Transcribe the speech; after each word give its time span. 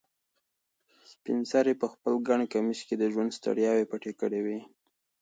سپین 1.11 1.39
سرې 1.51 1.73
په 1.81 1.87
خپل 1.93 2.13
ګڼ 2.27 2.39
کمیس 2.53 2.79
کې 2.87 2.95
د 2.97 3.03
ژوند 3.13 3.31
ستړیاوې 3.39 3.85
پټې 3.91 4.11
کړې 4.19 4.39
وې. 4.45 4.59